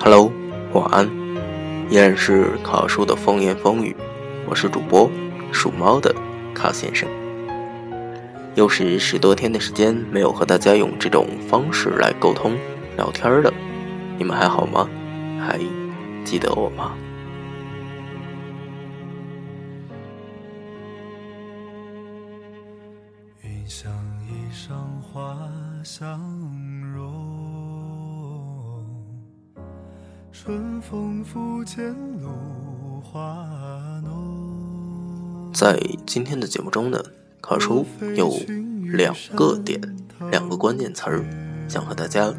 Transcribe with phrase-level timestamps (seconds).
[0.00, 0.32] Hello，
[0.72, 1.10] 晚安，
[1.90, 3.94] 依然是卡叔的风言风语，
[4.48, 5.10] 我是主播
[5.52, 6.14] 属猫的
[6.54, 7.08] 卡先生。
[8.54, 12.56] 又是十多天的时间没有和大家用这种方式来沟通
[12.96, 13.52] 聊天了，
[14.16, 14.88] 你们还好吗？
[15.38, 15.60] 还
[16.24, 16.96] 记得我吗？
[30.30, 31.86] 春风拂槛
[32.20, 33.18] 露华
[34.04, 35.50] 浓。
[35.54, 37.02] 在今天的节目中呢，
[37.40, 38.30] 卡叔有
[38.92, 39.80] 两个点，
[40.30, 41.24] 两个关键词儿，
[41.66, 42.30] 想和大家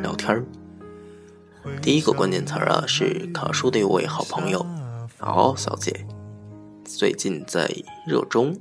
[0.00, 0.42] 聊天儿。
[1.82, 4.64] 第一个关键词儿啊，是卡叔的一位好朋友
[5.18, 6.06] 敖敖小姐，
[6.86, 7.70] 最近在
[8.06, 8.58] 热衷，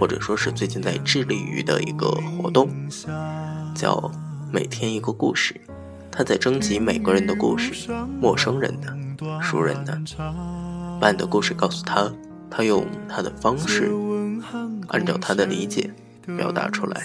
[0.00, 2.70] 或者说是最近在致力于的一个活动，
[3.74, 4.10] 叫
[4.52, 5.60] 每天一个故事。
[6.10, 7.90] 他在征集每个人的故事，
[8.20, 8.96] 陌生人的、
[9.42, 10.00] 熟人的，
[11.00, 12.08] 把你的故事告诉他，
[12.48, 13.90] 他用他的方式，
[14.86, 15.90] 按照他的理解
[16.36, 17.04] 表达出来，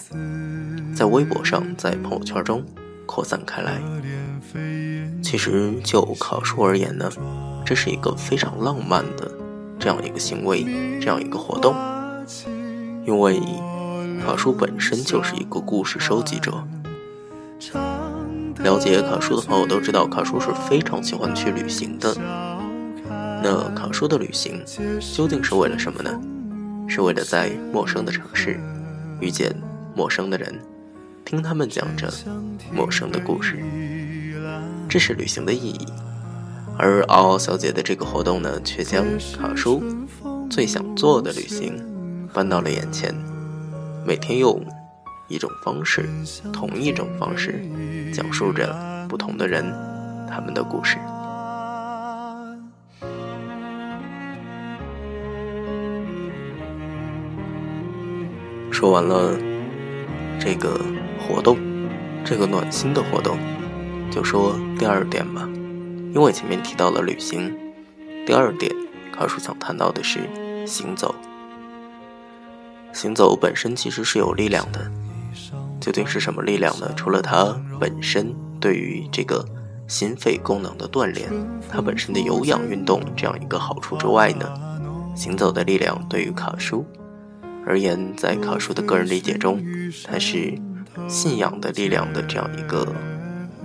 [0.95, 2.63] 在微博上，在朋友圈中
[3.07, 3.81] 扩散开来。
[5.23, 7.09] 其实就考书而言呢，
[7.65, 9.31] 这是一个非常浪漫的
[9.79, 10.63] 这样一个行为，
[11.01, 11.75] 这样一个活动，
[13.07, 13.41] 因为
[14.25, 16.63] 卡叔本身就是一个故事收集者。
[18.63, 22.15] 了解卡叔的朋友都知道，卡叔是非常喜欢去旅行的。
[23.41, 24.61] 那卡叔的旅行
[25.15, 26.19] 究竟是为了什么呢？
[26.87, 28.59] 是为了在陌生的城市
[29.19, 29.55] 遇见
[29.95, 30.59] 陌生的人，
[31.23, 32.11] 听他们讲着
[32.73, 33.63] 陌生的故事，
[34.89, 35.85] 这是旅行的意义。
[36.77, 39.05] 而嗷嗷小姐的这个活动呢，却将
[39.37, 39.83] 卡叔
[40.49, 41.81] 最想做的旅行
[42.33, 43.13] 搬到了眼前，
[44.05, 44.61] 每天用。
[45.31, 46.09] 一种方式，
[46.51, 47.63] 同一种方式，
[48.11, 48.75] 讲述着
[49.07, 49.63] 不同的人
[50.27, 50.97] 他们的故事。
[58.71, 59.37] 说完了
[60.39, 60.81] 这个
[61.19, 61.59] 活动，
[62.25, 63.37] 这个暖心的活动，
[64.09, 65.47] 就说第二点吧。
[66.11, 67.55] 因为前面提到了旅行，
[68.25, 68.75] 第二点，
[69.13, 70.21] 卡叔想谈到的是
[70.65, 71.13] 行走。
[72.93, 74.91] 行走本身其实是有力量的。
[75.79, 76.91] 究竟是什么力量呢？
[76.95, 79.45] 除了它本身对于这个
[79.87, 81.29] 心肺功能的锻炼，
[81.69, 84.45] 它本身的有氧运动这样一个好处之外呢，
[85.15, 86.85] 行走的力量对于卡叔
[87.65, 89.63] 而言，在卡叔的个人理解中，
[90.03, 90.53] 它是
[91.07, 92.85] 信仰的力量的这样一个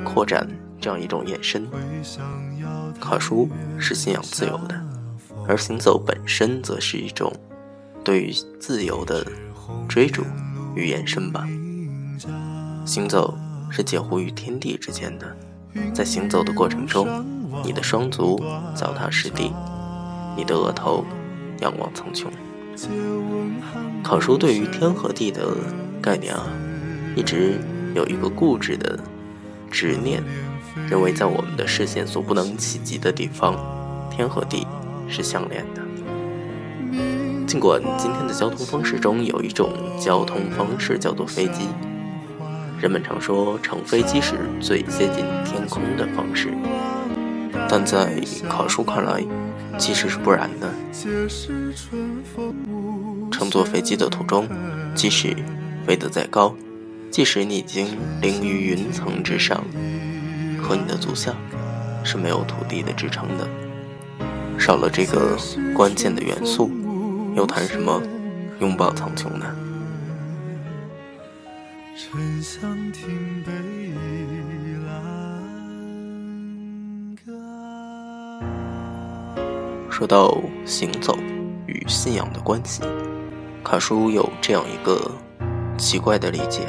[0.05, 0.49] 扩展，
[0.81, 1.67] 这样一种延伸。
[3.01, 4.81] 卡叔是信仰自由的，
[5.49, 7.33] 而行走本身则是一种
[8.05, 9.27] 对于自由的
[9.89, 10.23] 追逐
[10.77, 11.49] 与延伸吧。
[12.85, 13.37] 行走
[13.71, 15.37] 是介乎于天地之间的，
[15.95, 17.25] 在行走的过程中，
[17.65, 18.39] 你的双足
[18.77, 19.51] 脚踏实地，
[20.37, 21.05] 你的额头
[21.61, 22.27] 仰望苍穹。
[24.03, 25.57] 考叔对于天和地的
[26.03, 26.45] 概念啊，
[27.17, 27.59] 一直
[27.95, 28.99] 有一个固执的
[29.71, 30.23] 执念，
[30.91, 33.57] 认为在我们的视线所不能企及的地方，
[34.11, 34.67] 天和地
[35.09, 35.84] 是相连的。
[37.47, 41.69] 尽管今天的交通方式中有一种交通方式叫做飞机。
[42.81, 46.53] 人们常说乘飞机是最接近天空的方式，
[47.69, 49.25] 但在考叔看来，
[49.79, 50.71] 其实是不然的。
[53.31, 54.49] 乘坐飞机的途中，
[54.95, 55.35] 即使
[55.87, 56.55] 飞得再高，
[57.11, 59.65] 即使你已经凌于云层之上，
[60.61, 61.33] 和你的足下
[62.03, 63.49] 是没有土地的支撑的。
[64.59, 65.37] 少了这个
[65.75, 66.71] 关键的元素，
[67.35, 68.01] 又谈什么
[68.61, 69.45] 拥抱苍穹呢？
[71.97, 73.53] 春香亭北
[79.91, 81.17] 说到行走
[81.67, 82.83] 与信仰的关系，
[83.63, 85.11] 卡叔有这样一个
[85.79, 86.63] 奇怪的理解：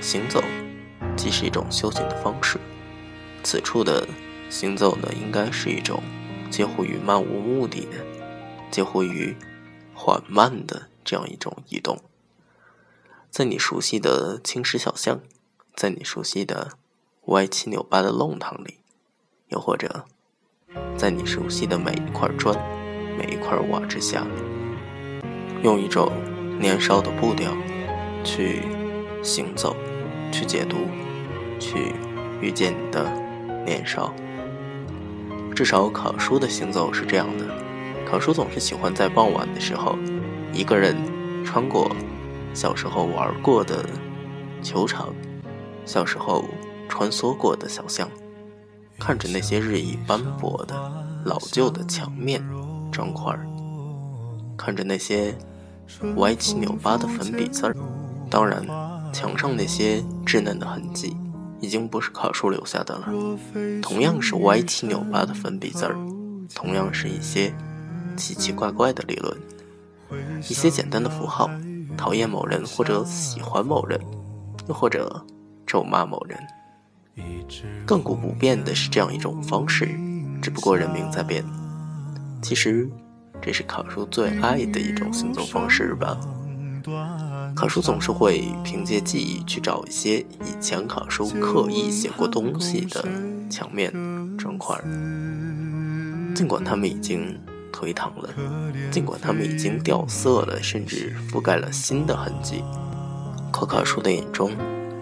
[0.00, 0.40] 行走
[1.16, 2.56] 既是一种修行的方式，
[3.42, 4.06] 此处的
[4.48, 6.00] 行走呢，应该是一种
[6.50, 7.96] 近乎于漫无目的的、
[8.70, 9.36] 介乎于
[9.94, 11.98] 缓慢的这样一种移动。
[13.30, 15.20] 在你熟悉的青石小巷，
[15.74, 16.72] 在你熟悉的
[17.26, 18.78] 歪七扭八的弄堂里，
[19.48, 20.06] 又或者
[20.96, 22.56] 在你熟悉的每一块砖、
[23.18, 24.26] 每一块瓦之下，
[25.62, 26.10] 用一种
[26.58, 27.54] 年少的步调
[28.24, 28.62] 去
[29.22, 29.76] 行走，
[30.32, 30.88] 去解读，
[31.60, 31.92] 去
[32.40, 33.10] 遇见你的
[33.64, 34.14] 年少。
[35.54, 37.44] 至少考叔的行走是这样的：
[38.10, 39.98] 考叔总是喜欢在傍晚的时候，
[40.52, 40.96] 一个人
[41.44, 41.94] 穿过。
[42.54, 43.84] 小时候玩过的
[44.62, 45.14] 球场、
[45.84, 46.44] 小时候
[46.88, 48.08] 穿梭过的小巷，
[48.98, 50.74] 看着那些日益斑驳的
[51.24, 52.42] 老旧的墙面、
[52.90, 53.46] 砖块儿，
[54.56, 55.36] 看着那些
[56.16, 57.76] 歪七扭八的粉笔字儿。
[58.30, 58.66] 当然，
[59.12, 61.14] 墙上那些稚嫩的痕迹，
[61.60, 63.06] 已经不是考叔留下的了。
[63.82, 65.94] 同样是歪七扭八的粉笔字儿，
[66.54, 67.54] 同样是一些
[68.18, 69.38] 奇奇怪怪的理论，
[70.40, 71.48] 一些简单的符号，
[71.96, 73.98] 讨厌某人或者喜欢某人，
[74.68, 75.24] 又或者
[75.64, 76.38] 咒骂某人。
[77.86, 79.88] 亘古不变的是这样一种方式，
[80.42, 81.44] 只不过人名在变。
[82.42, 82.88] 其实，
[83.40, 86.18] 这是考叔最爱的一种行走方式吧。
[87.54, 93.04] 考叔总是会凭借记忆去找一些以前考叔刻意写过东西的
[93.50, 93.92] 墙面
[94.38, 94.80] 砖块，
[96.34, 97.38] 尽管他们已经
[97.78, 98.28] 颓唐了，
[98.90, 102.64] 尽管它们已经掉色了，甚至覆盖了新的痕迹，
[103.52, 104.50] 可卡叔的眼中，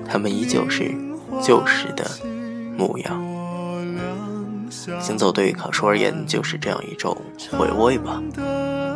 [0.07, 0.95] 它们依旧是
[1.43, 2.05] 旧时的
[2.77, 3.19] 模样。
[5.01, 7.17] 行走对于卡叔而言，就是这样一种
[7.51, 8.23] 回味吧，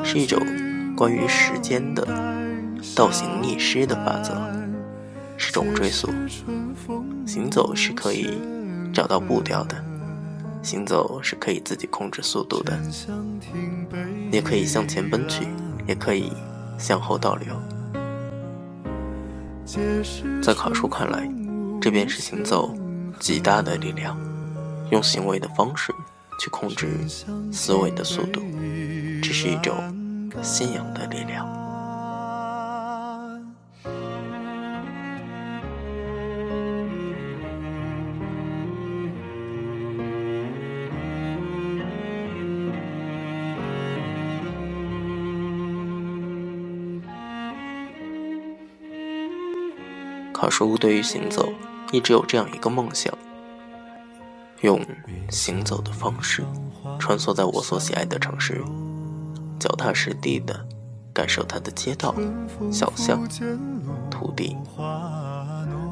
[0.04, 0.38] 是一种
[0.94, 2.06] 关于时间的。
[2.94, 4.34] 倒行逆施的法则
[5.38, 6.08] 是种追溯。
[7.26, 8.30] 行走是可以
[8.92, 9.82] 找到步调的，
[10.62, 12.78] 行走是可以自己控制速度的，
[14.30, 15.46] 也可以向前奔去，
[15.86, 16.32] 也可以
[16.78, 17.54] 向后倒流。
[20.42, 21.30] 在考叔看来，
[21.80, 22.74] 这便是行走
[23.18, 24.18] 极大的力量，
[24.90, 25.92] 用行为的方式
[26.40, 26.88] 去控制
[27.52, 28.42] 思维的速度，
[29.22, 29.76] 这是一种
[30.42, 31.59] 信仰的力量。
[50.40, 51.52] 考叔对于行走
[51.92, 53.12] 一直有这样一个梦想：
[54.62, 54.80] 用
[55.28, 56.42] 行走的方式
[56.98, 58.64] 穿梭在我所喜爱的城市，
[59.58, 60.66] 脚踏实地的
[61.12, 62.14] 感受它的街道、
[62.72, 63.22] 小巷、
[64.10, 64.56] 土地、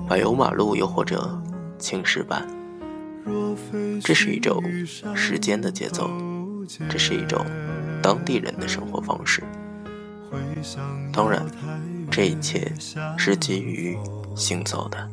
[0.09, 1.39] 柏油马路，又或者
[1.79, 2.49] 青石板。
[4.03, 4.65] 这是一种
[5.15, 6.09] 时间的节奏，
[6.89, 7.45] 这是一种
[8.03, 9.43] 当地人的生活方式。
[11.13, 11.45] 当然，
[12.11, 12.73] 这一切
[13.19, 13.99] 是基于。
[14.39, 15.11] 行走的。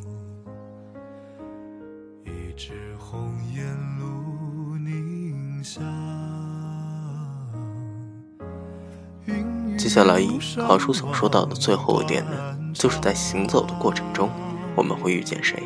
[9.78, 10.22] 接下来，
[10.68, 12.32] 考叔想说到的最后一点呢，
[12.74, 14.30] 就是在行走的过程中，
[14.76, 15.64] 我们会遇见谁？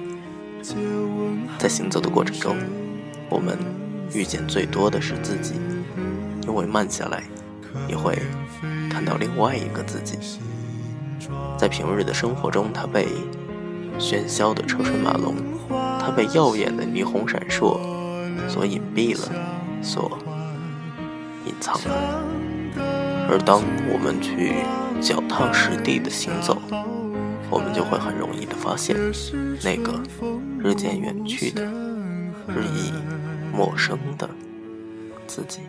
[1.58, 2.56] 在行走的过程中，
[3.30, 3.58] 我们
[4.14, 5.56] 遇见最多的是自己，
[6.48, 7.24] 因为慢下来，
[7.88, 8.18] 你会
[8.90, 10.18] 看到另外一个自己。
[11.58, 13.08] 在平日的生活中，他被。
[13.98, 15.36] 喧嚣的车水马龙，
[16.00, 17.80] 它被耀眼的霓虹闪烁
[18.48, 19.30] 所隐蔽了，
[19.82, 20.18] 所
[21.46, 22.24] 隐藏了。
[23.30, 24.64] 而当我们去
[25.02, 26.58] 脚踏实地的行走，
[27.50, 28.96] 我们就会很容易的发现，
[29.64, 30.02] 那个
[30.60, 31.64] 日渐远去的、
[32.48, 32.92] 日益
[33.54, 34.30] 陌生的
[35.28, 35.62] 自己。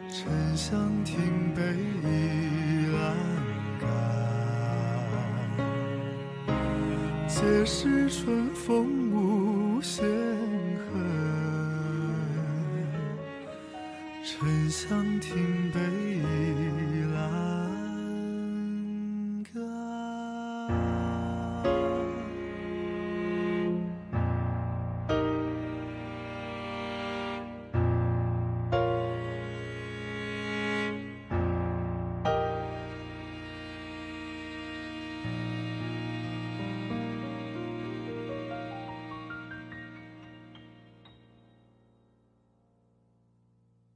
[7.41, 10.05] 皆是春风无限
[10.93, 11.03] 恨，
[14.23, 15.81] 沉香亭北。